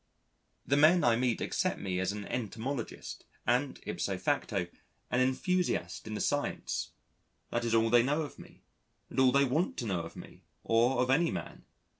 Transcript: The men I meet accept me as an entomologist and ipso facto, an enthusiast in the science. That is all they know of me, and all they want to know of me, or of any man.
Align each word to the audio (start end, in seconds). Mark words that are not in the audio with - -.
The 0.65 0.77
men 0.77 1.03
I 1.03 1.15
meet 1.15 1.41
accept 1.41 1.79
me 1.79 1.99
as 1.99 2.11
an 2.11 2.25
entomologist 2.25 3.23
and 3.45 3.79
ipso 3.85 4.17
facto, 4.17 4.65
an 5.11 5.19
enthusiast 5.19 6.07
in 6.07 6.15
the 6.15 6.19
science. 6.21 6.93
That 7.51 7.63
is 7.65 7.75
all 7.75 7.91
they 7.91 8.01
know 8.01 8.23
of 8.23 8.39
me, 8.39 8.63
and 9.11 9.19
all 9.19 9.31
they 9.31 9.45
want 9.45 9.77
to 9.77 9.85
know 9.85 10.01
of 10.01 10.15
me, 10.15 10.41
or 10.63 11.03
of 11.03 11.11
any 11.11 11.29
man. 11.29 11.65